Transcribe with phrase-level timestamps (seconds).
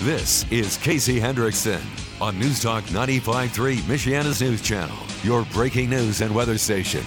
[0.00, 1.80] This is Casey Hendrickson
[2.20, 7.04] on News Talk 95.3, Michiana's news channel, your breaking news and weather station.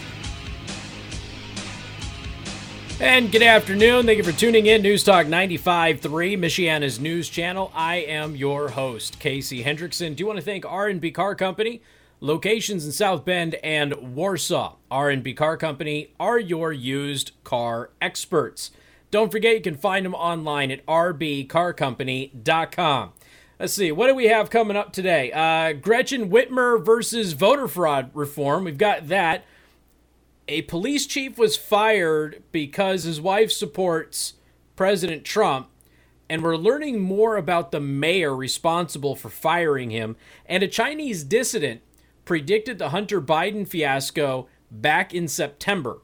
[3.00, 4.08] And good afternoon.
[4.08, 4.82] Thank you for tuning in.
[4.82, 6.02] News Talk 95.3,
[6.38, 7.72] Michiana's news channel.
[7.74, 10.18] I am your host, Casey Hendrickson.
[10.18, 11.82] Do you want to thank R&B Car Company?
[12.20, 14.76] Locations in South Bend and Warsaw.
[14.92, 18.72] R&B Car Company are your used car experts.
[19.12, 23.14] Don't forget you can find them online at rbcarcompany.com.
[23.60, 25.32] Let's see, what do we have coming up today?
[25.32, 28.64] Uh, Gretchen Whitmer versus voter fraud reform.
[28.64, 29.44] We've got that.
[30.48, 34.34] A police chief was fired because his wife supports
[34.76, 35.68] President Trump.
[36.28, 40.16] And we're learning more about the mayor responsible for firing him.
[40.46, 41.82] And a Chinese dissident
[42.26, 46.00] predicted the Hunter Biden fiasco back in September.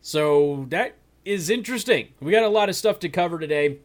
[0.00, 2.08] So that is interesting.
[2.20, 3.78] We got a lot of stuff to cover today.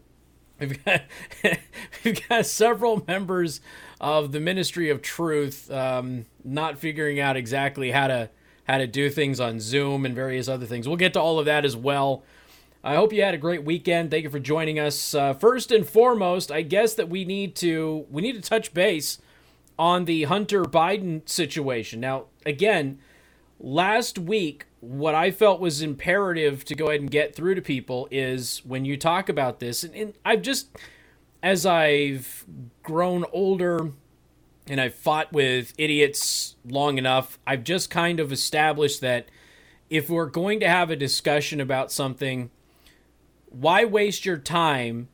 [0.60, 1.02] We've got
[2.04, 3.62] we've got several members
[4.02, 8.30] of the Ministry of Truth um, not figuring out exactly how to
[8.68, 10.88] how to do things on Zoom and various other things.
[10.88, 12.24] We'll get to all of that as well.
[12.84, 14.12] I hope you had a great weekend.
[14.12, 15.14] Thank you for joining us.
[15.14, 19.20] Uh, first and foremost, I guess that we need to we need to touch base
[19.78, 22.00] on the Hunter Biden situation.
[22.00, 23.00] Now, again,
[23.60, 28.08] last week, what I felt was imperative to go ahead and get through to people
[28.12, 30.70] is when you talk about this, and, and I've just,
[31.44, 32.46] as I've
[32.84, 33.92] grown older
[34.68, 39.28] and I've fought with idiots long enough, I've just kind of established that
[39.90, 42.52] if we're going to have a discussion about something,
[43.50, 45.10] why waste your time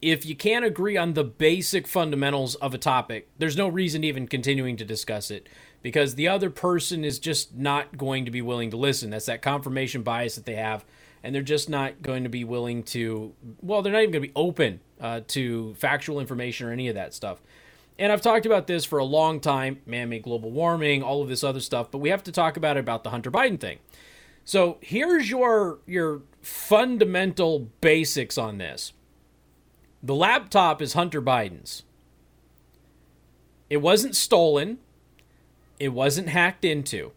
[0.00, 4.26] if you can't agree on the basic fundamentals of a topic, there's no reason even
[4.26, 5.48] continuing to discuss it
[5.82, 9.10] because the other person is just not going to be willing to listen.
[9.10, 10.84] That's that confirmation bias that they have,
[11.22, 14.28] and they're just not going to be willing to, well, they're not even going to
[14.28, 17.42] be open uh, to factual information or any of that stuff.
[17.98, 21.28] And I've talked about this for a long time man made global warming, all of
[21.28, 23.78] this other stuff, but we have to talk about it about the Hunter Biden thing.
[24.44, 28.92] So here's your your fundamental basics on this
[30.02, 31.84] the laptop is Hunter Biden's.
[33.70, 34.78] It wasn't stolen,
[35.82, 37.10] it wasn't hacked into.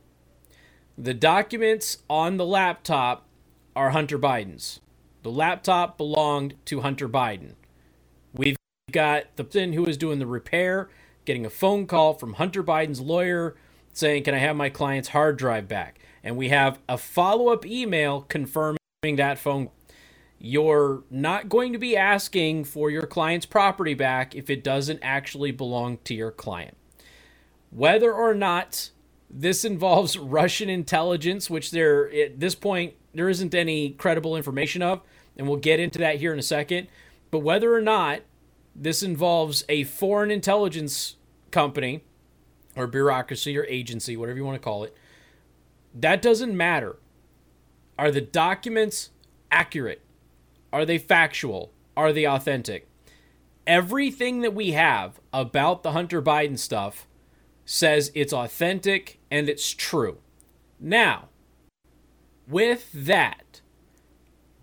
[0.97, 3.27] The documents on the laptop
[3.75, 4.79] are Hunter Biden's.
[5.21, 7.53] The laptop belonged to Hunter Biden.
[8.33, 8.57] We've
[8.91, 10.89] got the person who was doing the repair
[11.25, 13.55] getting a phone call from Hunter Biden's lawyer
[13.93, 15.99] saying, Can I have my client's hard drive back?
[16.23, 19.69] And we have a follow up email confirming that phone
[20.39, 25.51] you're not going to be asking for your client's property back if it doesn't actually
[25.51, 26.75] belong to your client.
[27.69, 28.91] Whether or not
[29.29, 35.01] this involves Russian intelligence, which there at this point there isn't any credible information of,
[35.37, 36.87] and we'll get into that here in a second.
[37.31, 38.21] But whether or not
[38.75, 41.15] this involves a foreign intelligence
[41.51, 42.03] company
[42.75, 44.95] or bureaucracy or agency, whatever you want to call it,
[45.93, 46.97] that doesn't matter.
[47.97, 49.11] Are the documents
[49.49, 50.01] accurate?
[50.73, 51.71] Are they factual?
[51.95, 52.89] Are they authentic?
[53.65, 57.07] Everything that we have about the Hunter Biden stuff
[57.65, 60.19] says it's authentic and it's true.
[60.79, 61.29] Now,
[62.47, 63.61] with that,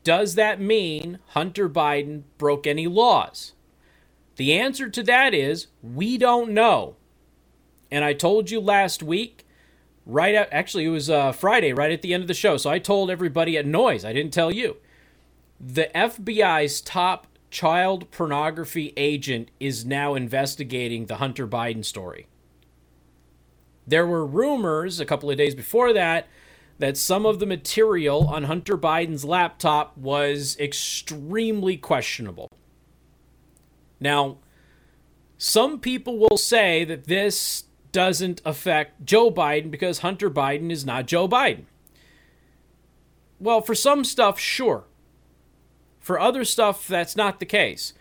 [0.05, 3.53] does that mean Hunter Biden broke any laws?
[4.37, 6.97] The answer to that is we don't know.
[7.91, 9.47] And I told you last week,
[10.07, 12.57] right at, actually, it was uh, Friday, right at the end of the show.
[12.57, 14.77] So I told everybody at Noise, I didn't tell you
[15.61, 22.27] the FBI's top child pornography agent is now investigating the Hunter Biden story.
[23.87, 26.29] There were rumors a couple of days before that
[26.79, 32.49] that some of the material on Hunter Biden's laptop was extremely questionable.
[34.01, 34.39] Now,
[35.39, 41.07] some people will say that this doesn't affect Joe Biden because Hunter Biden is not
[41.07, 41.65] Joe Biden.
[43.39, 44.85] Well, for some stuff, sure.
[46.01, 47.93] For other stuff, that's not the case.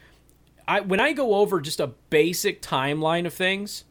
[0.68, 3.84] I, when I go over just a basic timeline of things,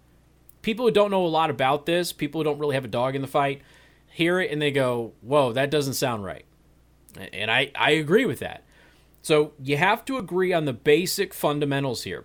[0.63, 3.15] people who don't know a lot about this, people who don't really have a dog
[3.15, 3.63] in the fight,
[4.11, 6.45] hear it and they go, whoa, that doesn't sound right.
[7.33, 8.65] And I, I agree with that.
[9.23, 12.25] So you have to agree on the basic fundamentals here.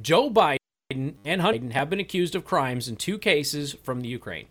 [0.00, 4.46] Joe Biden and Hunter have been accused of crimes in two cases from the Ukraine.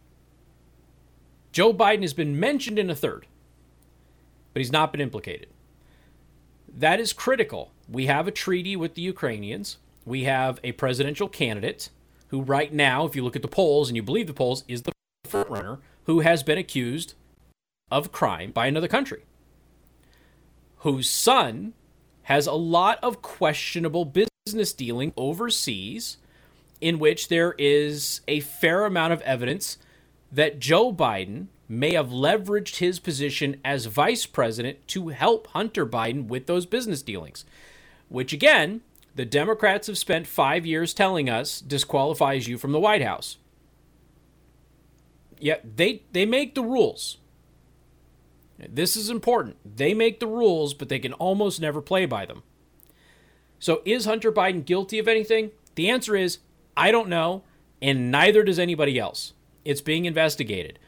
[1.51, 3.27] Joe Biden has been mentioned in a third,
[4.53, 5.49] but he's not been implicated.
[6.73, 7.71] That is critical.
[7.89, 9.77] We have a treaty with the Ukrainians.
[10.05, 11.89] We have a presidential candidate
[12.31, 14.83] who, right now, if you look at the polls and you believe the polls, is
[14.83, 14.93] the
[15.27, 17.13] frontrunner who has been accused
[17.91, 19.23] of crime by another country,
[20.77, 21.73] whose son
[22.23, 24.05] has a lot of questionable
[24.45, 26.17] business dealing overseas
[26.79, 29.77] in which there is a fair amount of evidence
[30.31, 36.27] that Joe Biden may have leveraged his position as vice president to help Hunter Biden
[36.27, 37.43] with those business dealings,
[38.07, 38.81] which again,
[39.15, 43.37] the Democrats have spent five years telling us disqualifies you from the White House.
[45.39, 47.17] Yet they, they make the rules.
[48.57, 49.57] This is important.
[49.65, 52.43] They make the rules, but they can almost never play by them.
[53.59, 55.51] So, is Hunter Biden guilty of anything?
[55.75, 56.39] The answer is
[56.77, 57.43] I don't know,
[57.81, 59.33] and neither does anybody else.
[59.65, 60.79] It's being investigated.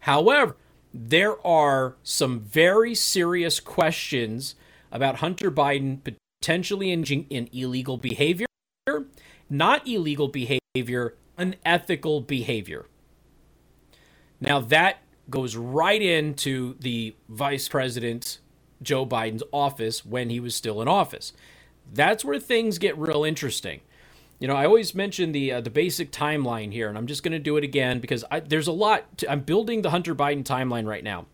[0.00, 0.56] However,
[0.94, 4.54] there are some very serious questions
[4.90, 6.02] about Hunter Biden
[6.40, 8.46] potentially engaging in illegal behavior,
[9.50, 12.86] not illegal behavior, unethical behavior.
[14.40, 14.98] Now, that
[15.28, 18.38] goes right into the vice president,
[18.82, 21.32] Joe Biden's office when he was still in office.
[21.92, 23.80] That's where things get real interesting.
[24.38, 27.32] You know, I always mention the uh, the basic timeline here, and I'm just going
[27.32, 29.18] to do it again because I, there's a lot.
[29.18, 31.24] To, I'm building the Hunter Biden timeline right now,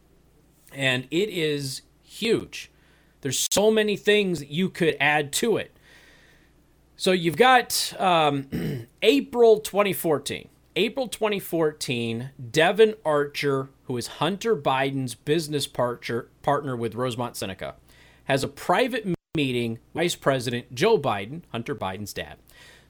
[0.72, 2.70] and it is huge.
[3.22, 5.74] There's so many things that you could add to it.
[6.96, 10.48] So you've got um, April 2014.
[10.74, 17.74] April 2014, Devon Archer, who is Hunter Biden's business partner, partner with Rosemont Seneca,
[18.24, 22.36] has a private meeting Vice President Joe Biden, Hunter Biden's dad.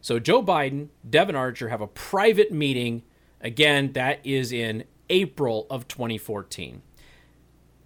[0.00, 3.02] So Joe Biden, Devon Archer have a private meeting.
[3.40, 6.82] Again, that is in April of 2014.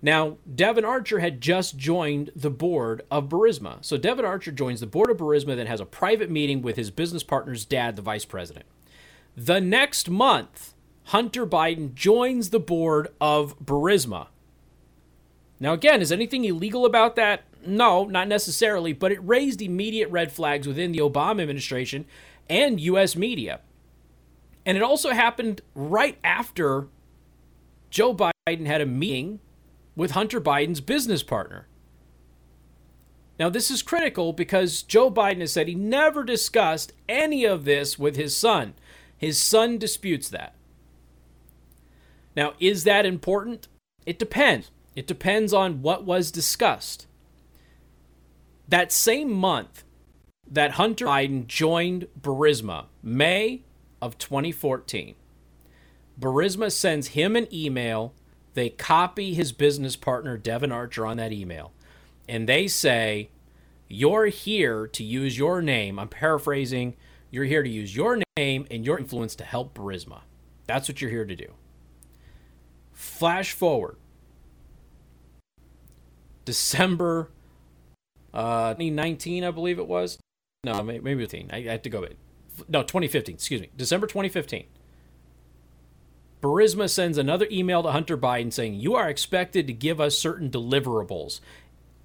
[0.03, 3.85] Now, Devon Archer had just joined the board of Burisma.
[3.85, 6.91] So Devon Archer joins the board of Burisma, then has a private meeting with his
[6.91, 8.67] business partner's dad, the vice president.
[9.37, 14.29] The next month, Hunter Biden joins the board of Burisma.
[15.59, 17.45] Now, again, is anything illegal about that?
[17.67, 22.05] No, not necessarily, but it raised immediate red flags within the Obama administration
[22.49, 23.17] and U.S.
[23.17, 23.61] media.
[24.65, 26.89] And it also happened right after
[27.89, 29.41] Joe Biden had a meeting
[29.97, 31.67] with Hunter Biden's business partner.
[33.39, 37.99] Now, this is critical because Joe Biden has said he never discussed any of this
[37.99, 38.75] with his son.
[39.19, 40.55] His son disputes that.
[42.37, 43.69] Now, is that important?
[44.05, 44.71] It depends.
[44.95, 47.07] It depends on what was discussed.
[48.69, 49.85] That same month
[50.51, 53.63] that Hunter Biden joined Burisma, May
[54.01, 55.15] of 2014,
[56.19, 58.15] Burisma sends him an email.
[58.57, 61.75] They copy his business partner, Devon Archer, on that email.
[62.27, 63.29] And they say,
[63.87, 65.99] You're here to use your name.
[65.99, 66.97] I'm paraphrasing.
[67.31, 70.23] You're here to use your name and your influence to help Burisma.
[70.67, 71.53] That's what you're here to do.
[72.95, 73.99] Flash forward.
[76.47, 77.31] December
[78.33, 80.19] uh, 2019, I believe it was.
[80.65, 81.51] No, maybe 15.
[81.53, 82.07] I, I have to go.
[82.69, 83.35] No, 2015.
[83.35, 83.69] Excuse me.
[83.77, 84.65] December 2015.
[86.47, 90.49] Burisma sends another email to Hunter Biden saying, You are expected to give us certain
[90.49, 91.41] deliverables,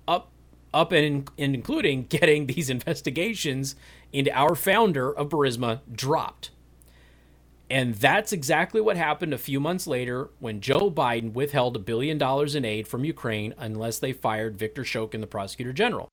[0.08, 0.32] up,
[0.74, 3.76] up and, and including getting these investigations
[4.12, 6.50] into our founder of Burisma dropped.
[7.70, 12.18] And that's exactly what happened a few months later when Joe Biden withheld a billion
[12.18, 16.10] dollars in aid from Ukraine unless they fired Victor Shokin, the prosecutor general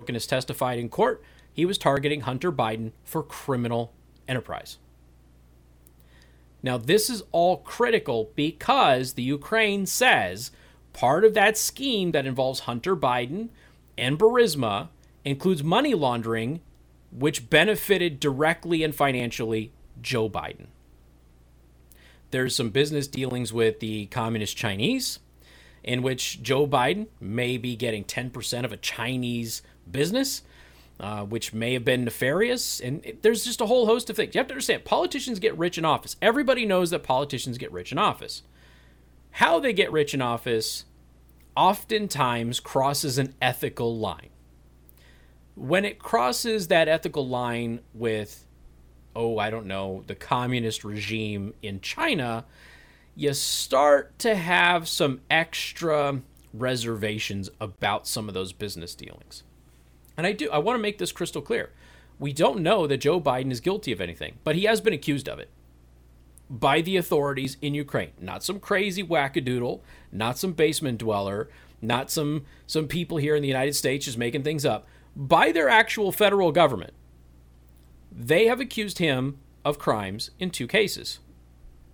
[0.00, 1.22] Shokin has testified in court
[1.52, 3.92] he was targeting Hunter Biden for criminal
[4.26, 4.78] enterprise.
[6.62, 10.50] Now, this is all critical because the Ukraine says
[10.92, 13.48] part of that scheme that involves Hunter Biden
[13.96, 14.88] and Burisma
[15.24, 16.60] includes money laundering,
[17.10, 20.66] which benefited directly and financially Joe Biden.
[22.30, 25.18] There's some business dealings with the communist Chinese,
[25.82, 30.42] in which Joe Biden may be getting 10% of a Chinese business,
[31.00, 32.78] uh, which may have been nefarious.
[32.78, 34.34] And it, there's just a whole host of things.
[34.34, 36.16] You have to understand politicians get rich in office.
[36.20, 38.42] Everybody knows that politicians get rich in office.
[39.32, 40.84] How they get rich in office
[41.56, 44.28] oftentimes crosses an ethical line.
[45.54, 48.46] When it crosses that ethical line with,
[49.16, 52.44] oh, I don't know, the communist regime in China,
[53.14, 56.20] you start to have some extra
[56.52, 59.42] reservations about some of those business dealings.
[60.20, 61.70] And I do I want to make this crystal clear.
[62.18, 65.30] We don't know that Joe Biden is guilty of anything, but he has been accused
[65.30, 65.48] of it
[66.50, 68.10] by the authorities in Ukraine.
[68.20, 69.80] Not some crazy wackadoodle,
[70.12, 71.48] not some basement dweller,
[71.80, 74.86] not some some people here in the United States just making things up.
[75.16, 76.92] By their actual federal government.
[78.12, 81.20] They have accused him of crimes in two cases.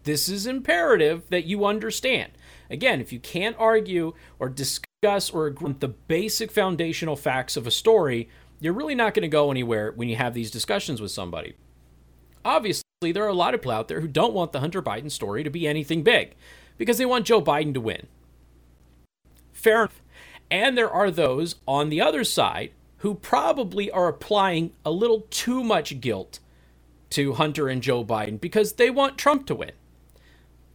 [0.03, 2.33] This is imperative that you understand.
[2.71, 7.57] Again, if you can't argue or discuss discuss or agree on the basic foundational facts
[7.57, 8.29] of a story,
[8.61, 11.55] you're really not going to go anywhere when you have these discussions with somebody.
[12.45, 15.11] Obviously, there are a lot of people out there who don't want the Hunter Biden
[15.11, 16.35] story to be anything big
[16.79, 18.07] because they want Joe Biden to win.
[19.53, 20.01] Fair enough.
[20.51, 25.63] And there are those on the other side who probably are applying a little too
[25.63, 26.39] much guilt
[27.11, 29.73] to Hunter and Joe Biden because they want Trump to win.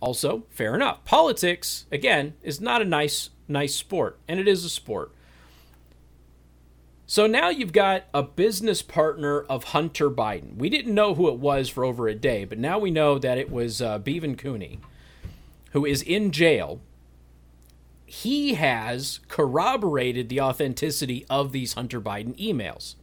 [0.01, 1.03] Also, fair enough.
[1.05, 5.11] Politics, again, is not a nice nice sport, and it is a sport.
[7.05, 10.55] So now you've got a business partner of Hunter Biden.
[10.55, 13.37] We didn't know who it was for over a day, but now we know that
[13.37, 14.79] it was uh, Bevan Cooney,
[15.71, 16.79] who is in jail.
[18.05, 22.95] He has corroborated the authenticity of these Hunter Biden emails.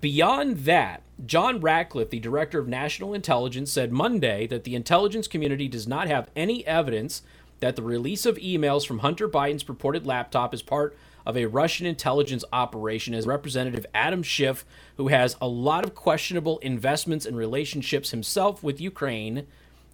[0.00, 5.68] Beyond that, John Ratcliffe, the director of national intelligence, said Monday that the intelligence community
[5.68, 7.22] does not have any evidence
[7.64, 10.94] that the release of emails from Hunter Biden's purported laptop is part
[11.24, 14.66] of a Russian intelligence operation, as Representative Adam Schiff,
[14.98, 19.46] who has a lot of questionable investments and relationships himself with Ukraine,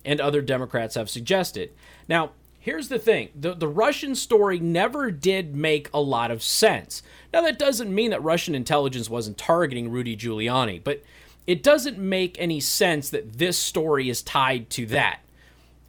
[0.05, 1.71] and other Democrats have suggested.
[2.09, 7.05] Now, here's the thing the, the Russian story never did make a lot of sense.
[7.33, 11.05] Now, that doesn't mean that Russian intelligence wasn't targeting Rudy Giuliani, but
[11.47, 15.21] it doesn't make any sense that this story is tied to that.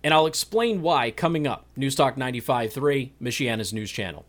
[0.03, 1.65] And I'll explain why coming up.
[1.77, 4.25] Newstalk 95.3, Michiana's news channel.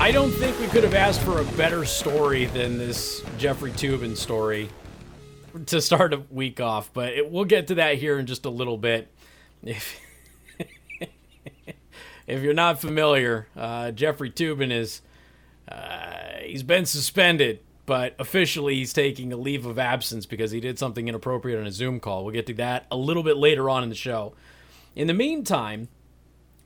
[0.00, 4.16] I don't think we could have asked for a better story than this Jeffrey Toobin
[4.16, 4.68] story
[5.66, 8.50] to start a week off, but it, we'll get to that here in just a
[8.50, 9.12] little bit.
[9.64, 10.00] If
[12.26, 15.02] if you're not familiar, uh, Jeffrey Toobin is
[15.68, 20.78] uh, he's been suspended, but officially he's taking a leave of absence because he did
[20.78, 22.24] something inappropriate on a Zoom call.
[22.24, 24.34] We'll get to that a little bit later on in the show.
[24.94, 25.88] In the meantime,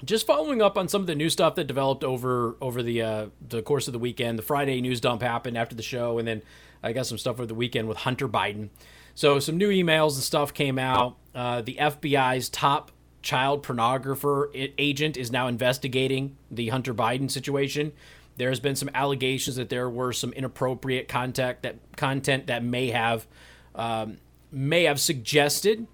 [0.05, 3.27] just following up on some of the new stuff that developed over over the uh,
[3.47, 4.39] the course of the weekend.
[4.39, 6.43] The Friday news dump happened after the show, and then
[6.83, 8.71] I got some stuff over the weekend with Hunter Biden.
[9.15, 11.17] So some new emails and stuff came out.
[11.35, 14.49] Uh, the FBI's top child pornographer
[14.79, 17.93] agent is now investigating the Hunter Biden situation.
[18.37, 22.91] There has been some allegations that there were some inappropriate contact that content that may
[22.91, 23.27] have
[23.75, 24.19] um,
[24.51, 25.87] may have suggested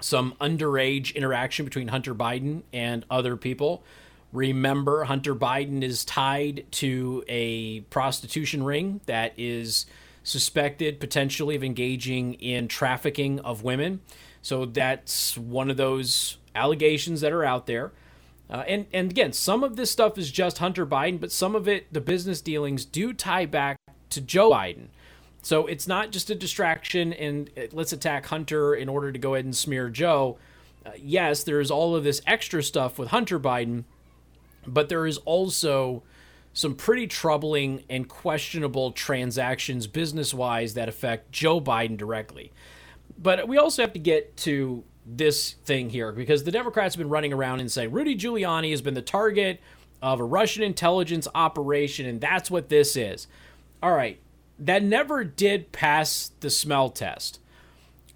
[0.00, 3.82] some underage interaction between Hunter Biden and other people.
[4.32, 9.86] Remember, Hunter Biden is tied to a prostitution ring that is
[10.24, 14.00] suspected potentially of engaging in trafficking of women.
[14.40, 17.92] So that's one of those allegations that are out there.
[18.50, 21.66] Uh, and and again, some of this stuff is just Hunter Biden, but some of
[21.66, 23.76] it, the business dealings, do tie back
[24.10, 24.88] to Joe Biden.
[25.42, 29.34] So it's not just a distraction and uh, let's attack Hunter in order to go
[29.34, 30.38] ahead and smear Joe.
[30.84, 33.84] Uh, yes, there is all of this extra stuff with Hunter Biden,
[34.66, 36.02] but there is also
[36.52, 42.52] some pretty troubling and questionable transactions business wise that affect Joe Biden directly.
[43.18, 47.08] But we also have to get to this thing here because the Democrats have been
[47.08, 49.60] running around and saying Rudy Giuliani has been the target
[50.00, 53.26] of a Russian intelligence operation, and that's what this is.
[53.82, 54.18] All right,
[54.58, 57.40] that never did pass the smell test.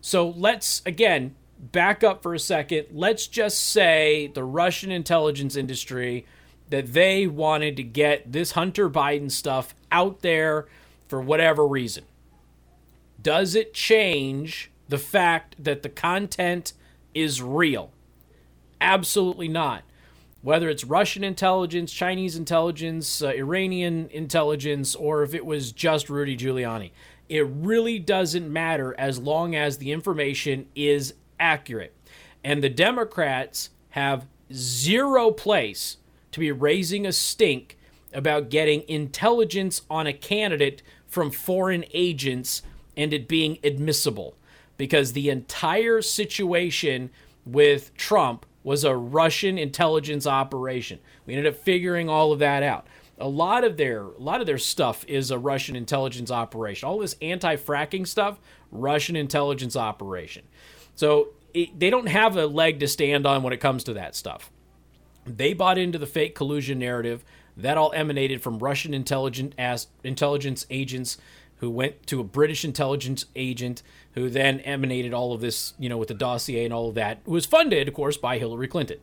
[0.00, 2.86] So let's, again, back up for a second.
[2.92, 6.26] Let's just say the Russian intelligence industry
[6.70, 10.66] that they wanted to get this Hunter Biden stuff out there
[11.08, 12.04] for whatever reason.
[13.20, 16.72] Does it change the fact that the content
[17.14, 17.90] is real.
[18.80, 19.82] Absolutely not.
[20.42, 26.36] Whether it's Russian intelligence, Chinese intelligence, uh, Iranian intelligence, or if it was just Rudy
[26.36, 26.90] Giuliani,
[27.28, 31.94] it really doesn't matter as long as the information is accurate.
[32.44, 35.96] And the Democrats have zero place
[36.30, 37.76] to be raising a stink
[38.12, 42.62] about getting intelligence on a candidate from foreign agents
[42.96, 44.36] and it being admissible
[44.76, 47.10] because the entire situation
[47.44, 50.98] with Trump was a Russian intelligence operation.
[51.24, 52.86] We ended up figuring all of that out.
[53.18, 56.88] A lot of their a lot of their stuff is a Russian intelligence operation.
[56.88, 58.38] All this anti-fracking stuff,
[58.70, 60.42] Russian intelligence operation.
[60.96, 64.14] So it, they don't have a leg to stand on when it comes to that
[64.16, 64.50] stuff.
[65.24, 67.24] They bought into the fake collusion narrative.
[67.56, 71.16] That all emanated from Russian intelligence as, intelligence agents
[71.58, 73.82] who went to a British intelligence agent
[74.12, 77.26] who then emanated all of this, you know, with the dossier and all of that,
[77.26, 78.98] was funded, of course, by Hillary Clinton.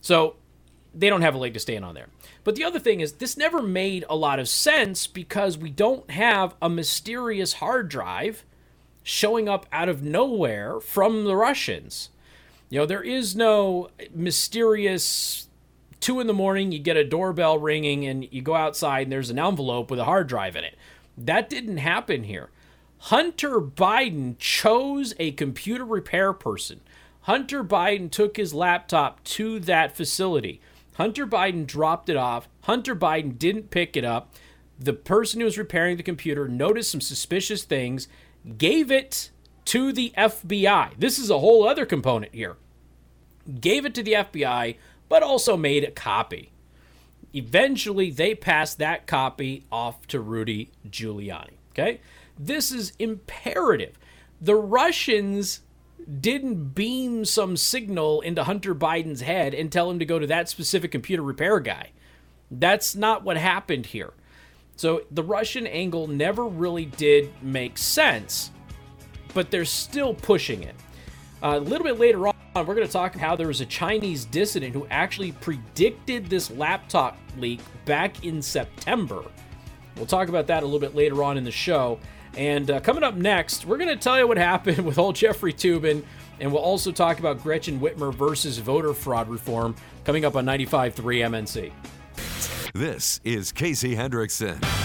[0.00, 0.36] So
[0.94, 2.08] they don't have a leg to stand on there.
[2.44, 6.10] But the other thing is, this never made a lot of sense because we don't
[6.10, 8.44] have a mysterious hard drive
[9.02, 12.10] showing up out of nowhere from the Russians.
[12.68, 15.48] You know, there is no mysterious
[16.02, 19.30] two in the morning, you get a doorbell ringing and you go outside and there's
[19.30, 20.76] an envelope with a hard drive in it.
[21.16, 22.50] That didn't happen here.
[22.98, 26.80] Hunter Biden chose a computer repair person.
[27.22, 30.60] Hunter Biden took his laptop to that facility.
[30.94, 32.48] Hunter Biden dropped it off.
[32.62, 34.32] Hunter Biden didn't pick it up.
[34.78, 38.08] The person who was repairing the computer noticed some suspicious things,
[38.58, 39.30] gave it
[39.66, 40.92] to the FBI.
[40.98, 42.56] This is a whole other component here.
[43.60, 44.76] Gave it to the FBI,
[45.08, 46.51] but also made a copy.
[47.34, 51.54] Eventually, they passed that copy off to Rudy Giuliani.
[51.70, 52.00] Okay?
[52.38, 53.98] This is imperative.
[54.40, 55.60] The Russians
[56.20, 60.48] didn't beam some signal into Hunter Biden's head and tell him to go to that
[60.48, 61.90] specific computer repair guy.
[62.50, 64.12] That's not what happened here.
[64.76, 68.50] So the Russian angle never really did make sense,
[69.32, 70.74] but they're still pushing it.
[71.42, 74.24] Uh, a little bit later on, we're going to talk how there was a Chinese
[74.26, 79.24] dissident who actually predicted this laptop leak back in September.
[79.96, 81.98] We'll talk about that a little bit later on in the show.
[82.36, 85.52] And uh, coming up next, we're going to tell you what happened with old Jeffrey
[85.52, 86.02] Toobin,
[86.40, 90.92] and we'll also talk about Gretchen Whitmer versus voter fraud reform coming up on 95.3
[90.94, 91.72] MNC.
[92.74, 94.81] This is Casey Hendrickson.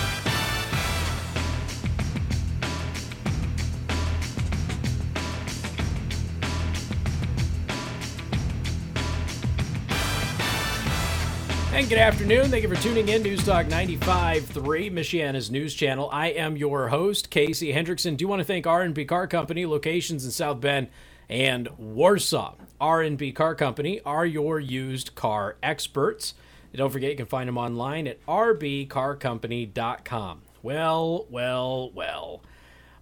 [11.78, 12.50] And good afternoon.
[12.50, 13.22] Thank you for tuning in.
[13.22, 16.10] News Talk 95.3, Michiana's news channel.
[16.12, 18.18] I am your host, Casey Hendrickson.
[18.18, 20.88] Do you want to thank R&B Car Company, locations in South Bend
[21.30, 22.56] and Warsaw.
[22.82, 26.34] R&B Car Company are your used car experts.
[26.74, 30.42] don't forget, you can find them online at rbcarcompany.com.
[30.64, 32.42] Well, well, well.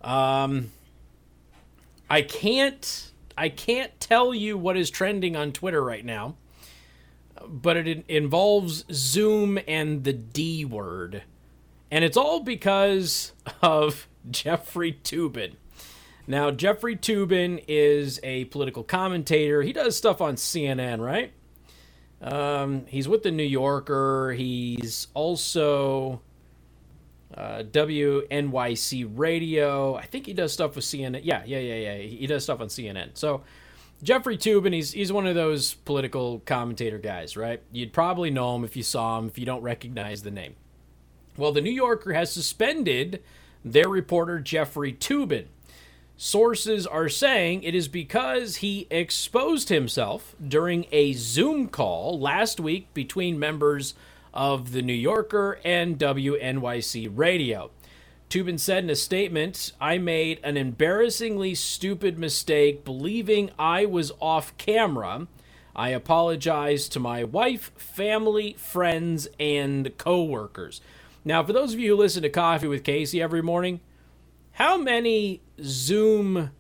[0.01, 0.71] Um,
[2.09, 6.35] I can't I can't tell you what is trending on Twitter right now
[7.47, 11.23] but it involves Zoom and the D word.
[11.91, 15.53] And it's all because of Jeffrey Toobin.
[16.27, 19.61] Now, Jeffrey Toobin is a political commentator.
[19.61, 21.31] He does stuff on CNN, right?
[22.21, 24.33] Um, he's with the New Yorker.
[24.35, 26.21] He's also
[27.35, 29.95] uh, WNYC Radio.
[29.95, 31.21] I think he does stuff with CNN.
[31.23, 31.97] Yeah, yeah, yeah, yeah.
[31.97, 33.11] He does stuff on CNN.
[33.13, 33.43] So
[34.03, 37.61] Jeffrey Toobin, he's he's one of those political commentator guys, right?
[37.71, 40.55] You'd probably know him if you saw him, if you don't recognize the name.
[41.37, 43.21] Well, the New Yorker has suspended
[43.63, 45.47] their reporter Jeffrey Toobin.
[46.17, 52.93] Sources are saying it is because he exposed himself during a Zoom call last week
[52.93, 53.95] between members
[54.33, 57.71] of the New Yorker and WNYC Radio.
[58.29, 64.57] Toobin said in a statement, I made an embarrassingly stupid mistake believing I was off
[64.57, 65.27] camera.
[65.75, 70.81] I apologize to my wife, family, friends, and coworkers.
[71.23, 73.79] Now, for those of you who listen to Coffee with Casey every morning,
[74.53, 76.51] how many Zoom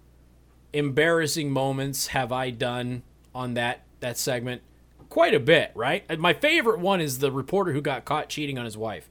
[0.73, 4.61] embarrassing moments have I done on that that segment?
[5.09, 6.19] Quite a bit, right?
[6.19, 9.09] My favorite one is the reporter who got caught cheating on his wife.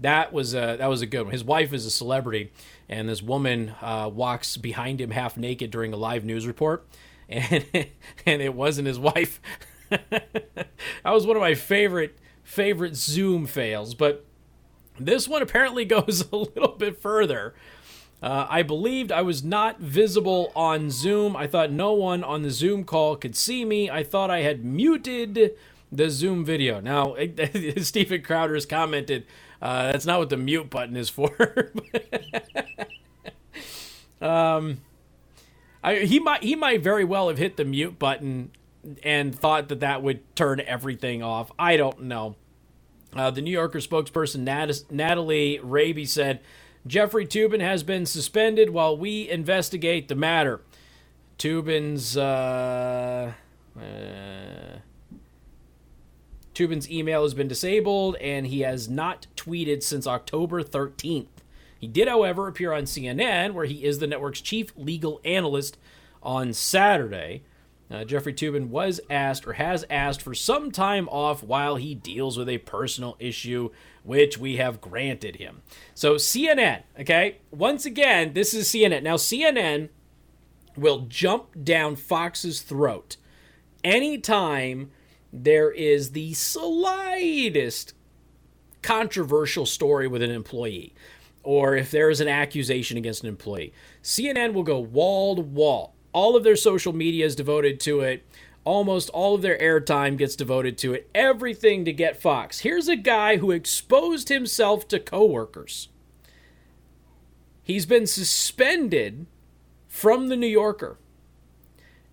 [0.00, 1.32] That was a that was a good one.
[1.32, 2.52] His wife is a celebrity,
[2.88, 6.86] and this woman uh, walks behind him half naked during a live news report,
[7.28, 7.64] and
[8.26, 9.40] and it wasn't his wife.
[9.90, 10.68] that
[11.04, 14.24] was one of my favorite favorite Zoom fails, but
[14.98, 17.54] this one apparently goes a little bit further.
[18.22, 21.36] Uh, I believed I was not visible on Zoom.
[21.36, 23.90] I thought no one on the Zoom call could see me.
[23.90, 25.54] I thought I had muted
[25.92, 26.80] the Zoom video.
[26.80, 27.14] Now,
[27.82, 29.26] Steven Crowder has commented
[29.60, 31.72] uh, that's not what the mute button is for.
[34.20, 34.78] um,
[35.82, 38.50] I, he might he might very well have hit the mute button
[39.02, 41.50] and thought that that would turn everything off.
[41.58, 42.36] I don't know.
[43.14, 46.40] Uh, the New Yorker spokesperson Nat- Natalie Raabe said
[46.86, 50.60] Jeffrey Toobin has been suspended while we investigate the matter.
[51.38, 52.16] Toobin's.
[52.16, 53.32] uh,
[53.78, 54.78] uh,
[56.56, 61.26] Toobin's email has been disabled, and he has not tweeted since October 13th.
[61.78, 65.76] He did, however, appear on CNN, where he is the network's chief legal analyst
[66.22, 67.42] on Saturday.
[67.90, 72.38] Uh, Jeffrey Toobin was asked or has asked for some time off while he deals
[72.38, 73.68] with a personal issue,
[74.02, 75.60] which we have granted him.
[75.94, 77.36] So, CNN, okay?
[77.50, 79.02] Once again, this is CNN.
[79.02, 79.90] Now, CNN
[80.74, 83.18] will jump down Fox's throat
[83.84, 84.90] anytime
[85.44, 87.94] there is the slightest
[88.82, 90.94] controversial story with an employee,
[91.42, 93.72] or if there is an accusation against an employee,
[94.02, 95.94] CNN will go wall to wall.
[96.12, 98.26] All of their social media is devoted to it.
[98.64, 101.10] Almost all of their airtime gets devoted to it.
[101.14, 102.60] Everything to get Fox.
[102.60, 105.88] Here's a guy who exposed himself to coworkers.
[107.62, 109.26] He's been suspended
[109.88, 110.98] from the New Yorker.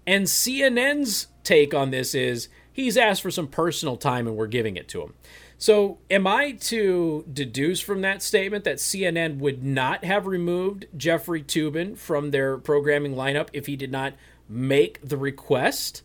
[0.06, 4.76] And CNN's take on this is he's asked for some personal time and we're giving
[4.76, 5.14] it to him.
[5.58, 11.42] So, am I to deduce from that statement that CNN would not have removed Jeffrey
[11.42, 14.14] Toobin from their programming lineup if he did not
[14.50, 16.02] make the request?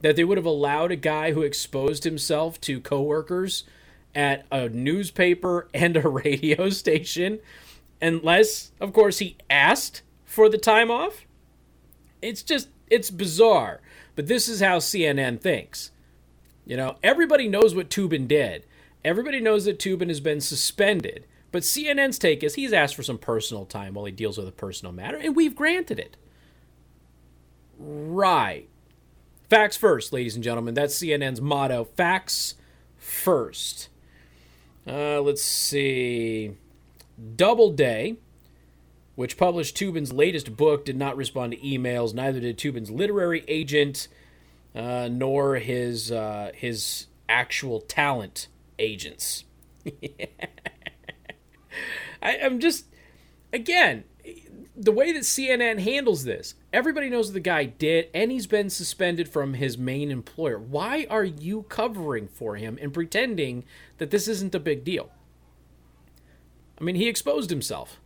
[0.00, 3.64] That they would have allowed a guy who exposed himself to coworkers
[4.14, 7.40] at a newspaper and a radio station,
[8.00, 11.26] unless, of course, he asked for the time off?
[12.22, 13.80] It's just, it's bizarre.
[14.16, 15.90] But this is how CNN thinks.
[16.66, 18.66] You know, everybody knows what Toobin did.
[19.04, 21.26] Everybody knows that Toobin has been suspended.
[21.52, 24.52] But CNN's take is he's asked for some personal time while he deals with a
[24.52, 26.16] personal matter, and we've granted it.
[27.78, 28.68] Right.
[29.48, 30.74] Facts first, ladies and gentlemen.
[30.74, 31.84] That's CNN's motto.
[31.84, 32.54] Facts
[32.96, 33.88] first.
[34.86, 36.56] Uh, let's see.
[37.36, 38.16] Doubleday,
[39.14, 42.14] which published Toobin's latest book, did not respond to emails.
[42.14, 44.08] Neither did Toobin's literary agent,
[44.74, 49.44] uh, nor his uh, his actual talent agents.
[52.22, 52.86] I, I'm just,
[53.52, 54.04] again,
[54.76, 59.28] the way that CNN handles this, everybody knows the guy did, and he's been suspended
[59.28, 60.58] from his main employer.
[60.58, 63.64] Why are you covering for him and pretending
[63.98, 65.10] that this isn't a big deal?
[66.78, 68.00] I mean, he exposed himself.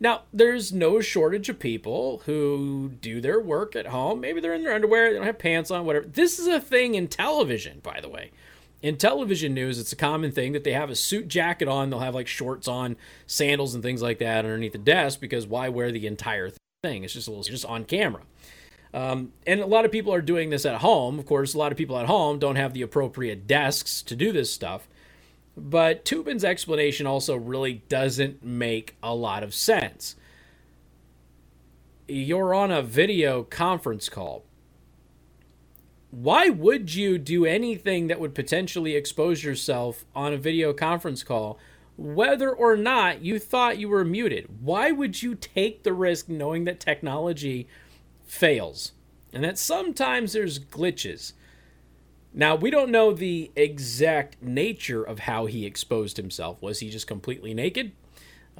[0.00, 4.20] Now, there's no shortage of people who do their work at home.
[4.20, 6.06] Maybe they're in their underwear, they don't have pants on, whatever.
[6.06, 8.30] This is a thing in television, by the way
[8.82, 11.90] in television news, it's a common thing that they have a suit jacket on.
[11.90, 15.68] They'll have like shorts on, sandals, and things like that underneath the desk because why
[15.68, 16.50] wear the entire
[16.82, 17.04] thing?
[17.04, 18.22] It's just a little just on camera.
[18.92, 21.18] Um, and a lot of people are doing this at home.
[21.18, 24.32] Of course, a lot of people at home don't have the appropriate desks to do
[24.32, 24.88] this stuff.
[25.60, 30.16] But Toobin's explanation also really doesn't make a lot of sense.
[32.08, 34.44] You're on a video conference call.
[36.10, 41.58] Why would you do anything that would potentially expose yourself on a video conference call
[41.96, 44.48] whether or not you thought you were muted?
[44.62, 47.68] Why would you take the risk knowing that technology
[48.24, 48.92] fails
[49.32, 51.34] and that sometimes there's glitches
[52.32, 57.06] now we don't know the exact nature of how he exposed himself was he just
[57.06, 57.92] completely naked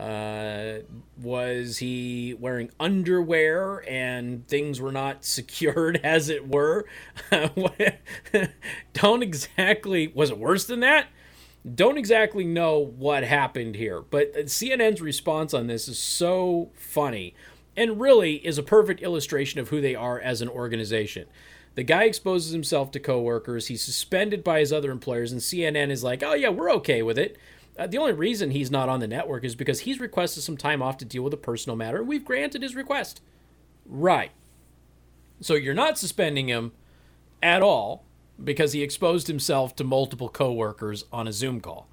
[0.00, 0.78] uh,
[1.20, 6.87] was he wearing underwear and things were not secured as it were?
[8.94, 11.09] Don't exactly, was it worse than that?
[11.74, 17.35] Don't exactly know what happened here, but CNN's response on this is so funny
[17.76, 21.26] and really is a perfect illustration of who they are as an organization.
[21.81, 26.05] The guy exposes himself to coworkers, he's suspended by his other employers, and CNN is
[26.05, 27.38] like, oh, yeah, we're okay with it.
[27.79, 30.83] Uh, the only reason he's not on the network is because he's requested some time
[30.83, 32.05] off to deal with a personal matter.
[32.05, 33.23] We've granted his request.
[33.87, 34.33] Right.
[35.40, 36.73] So you're not suspending him
[37.43, 38.05] at all
[38.45, 41.88] because he exposed himself to multiple coworkers on a Zoom call.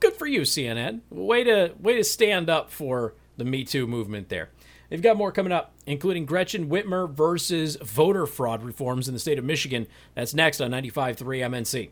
[0.00, 1.00] Good for you, CNN.
[1.08, 4.50] Way to way to stand up for the Me Too movement there.
[4.88, 9.38] They've got more coming up, including Gretchen Whitmer versus voter fraud reforms in the state
[9.38, 9.86] of Michigan.
[10.14, 11.90] That's next on 95.3 MNC.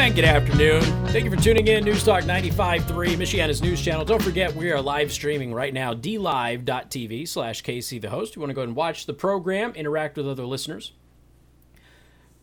[0.00, 0.80] And good afternoon.
[1.08, 1.84] Thank you for tuning in.
[1.84, 2.84] News Talk 95.3,
[3.16, 4.02] Michiana's news channel.
[4.02, 8.34] Don't forget, we are live streaming right now, dlive.tv slash KC the host.
[8.34, 10.92] You want to go and watch the program, interact with other listeners.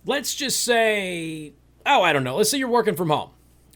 [0.08, 1.54] Let's just say,
[1.86, 2.38] oh, I don't know.
[2.38, 3.32] Let's say you're working from home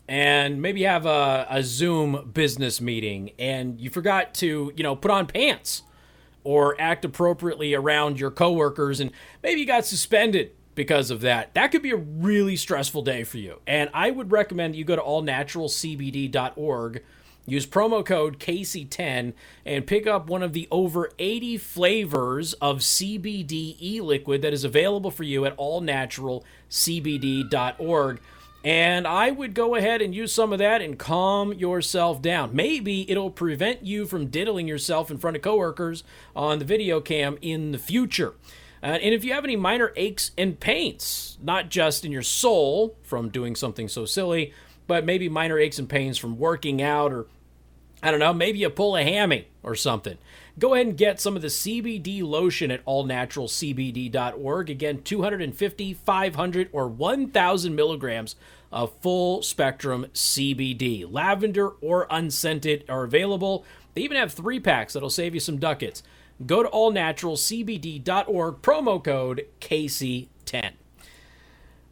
[0.08, 5.12] and maybe have a, a Zoom business meeting and you forgot to, you know, put
[5.12, 5.84] on pants
[6.46, 9.12] or act appropriately around your coworkers and
[9.44, 11.54] maybe you got suspended because of that.
[11.54, 13.60] That could be a really stressful day for you.
[13.68, 17.04] And I would recommend you go to allnaturalcbd.org,
[17.52, 19.34] use promo code KC10,
[19.66, 24.64] and pick up one of the over 80 flavors of CBD e liquid that is
[24.64, 28.22] available for you at allnaturalcbd.org.
[28.64, 32.56] And I would go ahead and use some of that and calm yourself down.
[32.56, 36.04] Maybe it'll prevent you from diddling yourself in front of coworkers
[36.36, 38.36] on the video cam in the future.
[38.84, 42.96] Uh, and if you have any minor aches and pains, not just in your soul
[43.02, 44.54] from doing something so silly,
[44.88, 47.28] but maybe minor aches and pains from working out or
[48.04, 50.18] I don't know, maybe you pull a hammy or something.
[50.58, 54.70] Go ahead and get some of the CBD lotion at allnaturalcbd.org.
[54.70, 58.36] Again, 250, 500, or 1,000 milligrams
[58.72, 61.06] of full spectrum CBD.
[61.10, 63.66] Lavender or unscented are available.
[63.94, 66.04] They even have three packs that'll save you some ducats.
[66.46, 70.72] Go to allnaturalcbd.org, promo code KC10.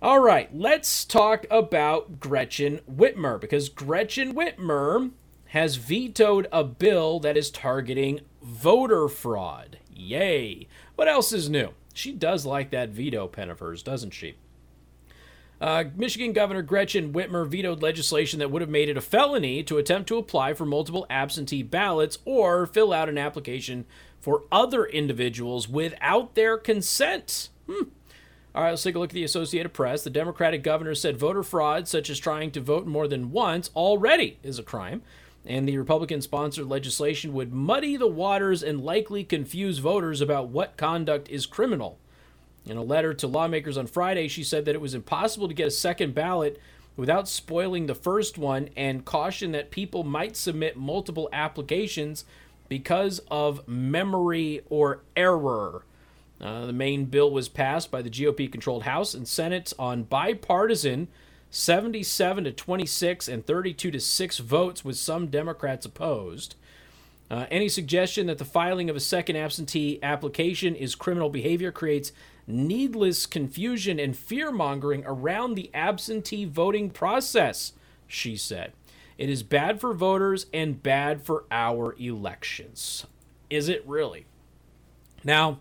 [0.01, 5.11] All right, let's talk about Gretchen Whitmer because Gretchen Whitmer
[5.49, 9.79] has vetoed a bill that is targeting voter fraud.
[9.91, 10.67] Yay.
[10.95, 11.69] What else is new?
[11.93, 14.35] She does like that veto pen of hers, doesn't she?
[15.59, 19.77] Uh, Michigan Governor Gretchen Whitmer vetoed legislation that would have made it a felony to
[19.77, 23.85] attempt to apply for multiple absentee ballots or fill out an application
[24.21, 27.49] for other individuals without their consent.
[27.67, 27.89] Hmm.
[28.53, 30.03] All right, let's take a look at the Associated Press.
[30.03, 34.37] The Democratic governor said voter fraud, such as trying to vote more than once, already
[34.43, 35.01] is a crime
[35.45, 40.77] and the Republican sponsored legislation would muddy the waters and likely confuse voters about what
[40.77, 41.97] conduct is criminal.
[42.65, 45.67] In a letter to lawmakers on Friday, she said that it was impossible to get
[45.67, 46.59] a second ballot
[46.95, 52.25] without spoiling the first one and cautioned that people might submit multiple applications
[52.67, 55.85] because of memory or error.
[56.41, 61.07] Uh, the main bill was passed by the GOP controlled House and Senate on bipartisan
[61.51, 66.55] 77 to 26 and 32 to 6 votes, with some Democrats opposed.
[67.31, 72.11] Uh, any suggestion that the filing of a second absentee application is criminal behavior creates
[72.47, 77.73] needless confusion and fear mongering around the absentee voting process,
[78.07, 78.73] she said.
[79.17, 83.05] It is bad for voters and bad for our elections.
[83.49, 84.25] Is it really?
[85.23, 85.59] Now,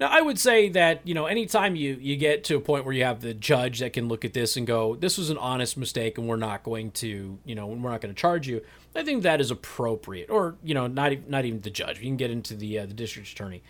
[0.00, 2.94] now, I would say that, you know, anytime you, you get to a point where
[2.94, 5.76] you have the judge that can look at this and go, this was an honest
[5.76, 8.62] mistake and we're not going to, you know, we're not going to charge you,
[8.94, 10.30] I think that is appropriate.
[10.30, 11.98] Or, you know, not, not even the judge.
[11.98, 13.62] You can get into the, uh, the district attorney.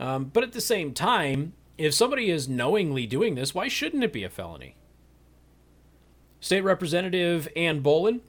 [0.00, 4.12] Um, but at the same time, if somebody is knowingly doing this, why shouldn't it
[4.12, 4.74] be a felony?
[6.40, 8.20] State Representative Ann Boleyn.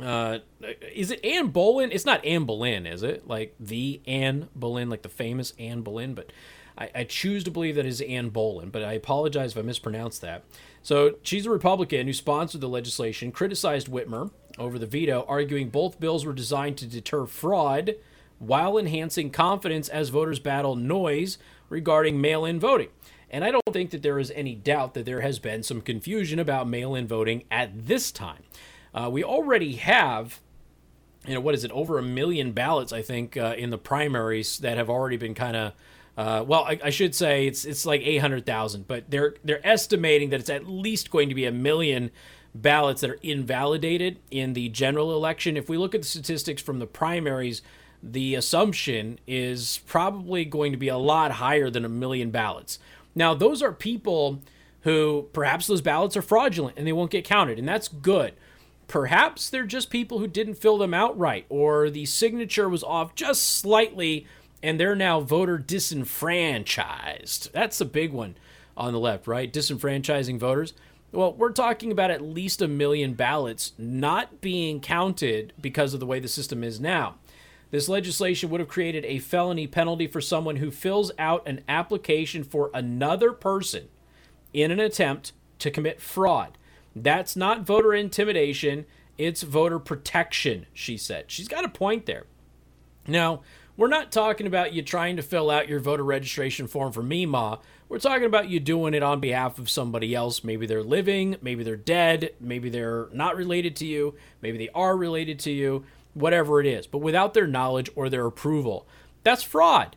[0.00, 0.38] Uh,
[0.94, 1.92] is it Anne Boleyn?
[1.92, 3.28] It's not Anne Boleyn, is it?
[3.28, 6.32] Like the Anne Boleyn, like the famous Anne Boleyn, but
[6.78, 10.20] I, I choose to believe that is Anne Boleyn, but I apologize if I mispronounced
[10.22, 10.44] that.
[10.82, 16.00] So she's a Republican who sponsored the legislation, criticized Whitmer over the veto, arguing both
[16.00, 17.96] bills were designed to deter fraud
[18.38, 22.88] while enhancing confidence as voters battle noise regarding mail in voting.
[23.30, 26.38] And I don't think that there is any doubt that there has been some confusion
[26.38, 28.42] about mail in voting at this time.
[28.94, 30.40] Uh, we already have
[31.26, 34.58] you know what is it over a million ballots i think uh, in the primaries
[34.58, 35.72] that have already been kind of
[36.16, 39.66] uh, well, I, I, should say it's it's like eight hundred thousand, but they're they're
[39.66, 42.10] estimating that it's at least going to be a million
[42.54, 45.56] ballots that are invalidated in the general election.
[45.56, 47.62] If we look at the statistics from the primaries,
[48.02, 52.78] the assumption is probably going to be a lot higher than a million ballots.
[53.14, 54.42] Now, those are people
[54.82, 58.34] who perhaps those ballots are fraudulent and they won't get counted, and that's good.
[58.92, 63.14] Perhaps they're just people who didn't fill them out right, or the signature was off
[63.14, 64.26] just slightly
[64.62, 67.50] and they're now voter disenfranchised.
[67.54, 68.36] That's the big one
[68.76, 69.50] on the left, right?
[69.50, 70.74] Disenfranchising voters.
[71.10, 76.06] Well, we're talking about at least a million ballots not being counted because of the
[76.06, 77.14] way the system is now.
[77.70, 82.44] This legislation would have created a felony penalty for someone who fills out an application
[82.44, 83.88] for another person
[84.52, 86.58] in an attempt to commit fraud.
[86.94, 88.86] That's not voter intimidation,
[89.18, 91.26] it's voter protection, she said.
[91.28, 92.24] She's got a point there.
[93.06, 93.42] Now,
[93.76, 97.58] we're not talking about you trying to fill out your voter registration form for Mima.
[97.88, 100.44] We're talking about you doing it on behalf of somebody else.
[100.44, 104.96] Maybe they're living, maybe they're dead, maybe they're not related to you, maybe they are
[104.96, 108.86] related to you, whatever it is, but without their knowledge or their approval.
[109.24, 109.96] That's fraud.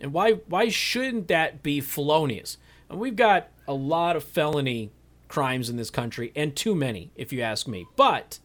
[0.00, 2.58] And why why shouldn't that be felonious?
[2.88, 4.90] And we've got a lot of felony
[5.28, 7.86] crimes in this country and too many if you ask me.
[7.96, 8.38] But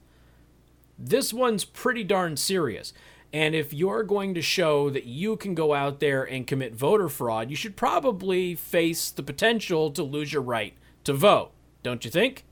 [0.98, 2.94] this one's pretty darn serious.
[3.34, 7.08] And if you're going to show that you can go out there and commit voter
[7.08, 10.74] fraud, you should probably face the potential to lose your right
[11.06, 12.44] to vote, don't you think?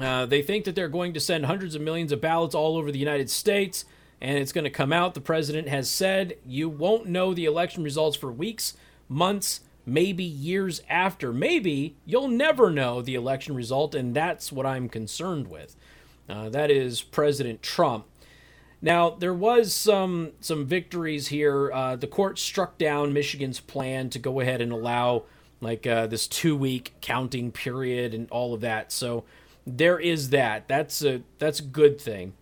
[0.00, 2.90] Uh, they think that they're going to send hundreds of millions of ballots all over
[2.90, 3.84] the United States,
[4.20, 5.14] and it's going to come out.
[5.14, 8.74] The president has said you won't know the election results for weeks,
[9.08, 11.32] months, maybe years after.
[11.32, 15.76] Maybe you'll never know the election result, and that's what I'm concerned with.
[16.28, 18.06] Uh, that is President Trump.
[18.80, 21.72] Now there was some some victories here.
[21.72, 25.24] Uh, the court struck down Michigan's plan to go ahead and allow
[25.60, 28.92] like uh, this two week counting period and all of that.
[28.92, 29.24] So
[29.66, 30.68] there is that.
[30.68, 32.34] That's a that's a good thing.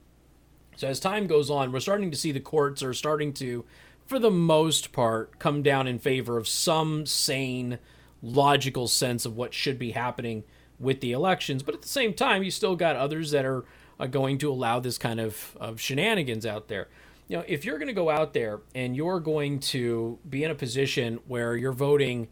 [0.77, 3.65] So as time goes on, we're starting to see the courts are starting to,
[4.07, 7.79] for the most part, come down in favor of some sane,
[8.23, 10.45] logical sense of what should be happening
[10.79, 11.63] with the elections.
[11.63, 13.65] But at the same time, you still got others that are,
[13.99, 16.89] are going to allow this kind of, of shenanigans out there.
[17.29, 20.51] You know, if you're going to go out there and you're going to be in
[20.51, 22.29] a position where you're voting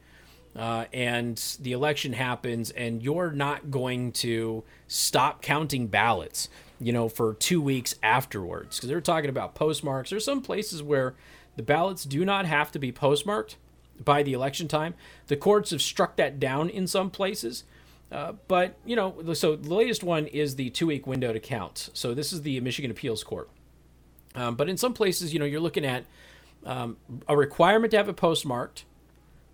[0.55, 7.09] uh, and the election happens and you're not going to stop counting ballots, you know,
[7.09, 10.11] for two weeks afterwards, because they're talking about postmarks.
[10.11, 11.15] There's some places where
[11.57, 13.57] the ballots do not have to be postmarked
[14.03, 14.95] by the election time.
[15.29, 17.64] The courts have struck that down in some places.
[18.11, 21.90] Uh, but, you know, so the latest one is the two week window to count.
[21.95, 23.49] So this is the Michigan Appeals Court.
[24.35, 26.05] Um, but in some places, you know, you're looking at
[26.64, 26.97] um,
[27.29, 28.85] a requirement to have it postmarked,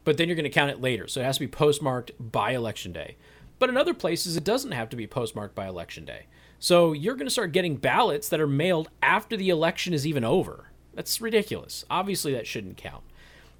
[0.04, 1.06] but then you're going to count it later.
[1.06, 3.16] So it has to be postmarked by election day.
[3.58, 6.26] But in other places, it doesn't have to be postmarked by election day.
[6.58, 10.24] So you're going to start getting ballots that are mailed after the election is even
[10.24, 10.69] over.
[11.00, 11.86] That's ridiculous.
[11.88, 13.02] Obviously, that shouldn't count.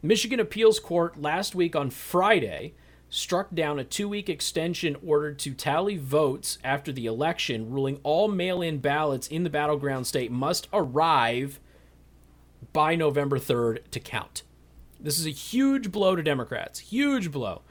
[0.02, 2.74] Michigan Appeals Court last week on Friday
[3.08, 8.28] struck down a two week extension ordered to tally votes after the election, ruling all
[8.28, 11.60] mail in ballots in the battleground state must arrive
[12.74, 14.42] by November 3rd to count.
[15.00, 16.80] This is a huge blow to Democrats.
[16.80, 17.62] Huge blow.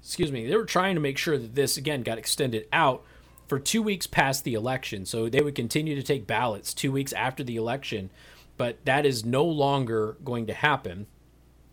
[0.00, 0.46] Excuse me.
[0.46, 3.02] They were trying to make sure that this, again, got extended out
[3.48, 5.04] for two weeks past the election.
[5.04, 8.10] So they would continue to take ballots two weeks after the election.
[8.56, 11.06] But that is no longer going to happen.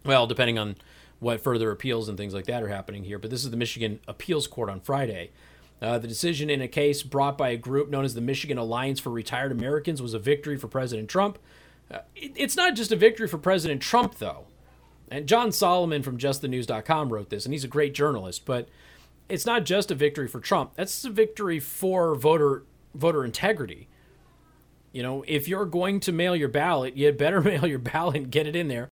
[0.04, 0.78] Well, depending on
[1.20, 3.20] what further appeals and things like that are happening here.
[3.20, 5.30] But this is the Michigan Appeals Court on Friday.
[5.80, 9.00] Uh, the decision in a case brought by a group known as the Michigan Alliance
[9.00, 11.38] for Retired Americans was a victory for President Trump.
[11.92, 14.46] Uh, it, it's not just a victory for President Trump, though.
[15.10, 18.46] And John Solomon from JustTheNews.com wrote this, and he's a great journalist.
[18.46, 18.68] But
[19.30, 20.72] it's not just a victory for Trump.
[20.76, 22.64] That's a victory for voter
[22.96, 23.88] voter integrity.
[24.92, 28.16] You know, if you're going to mail your ballot, you had better mail your ballot
[28.16, 28.90] and get it in there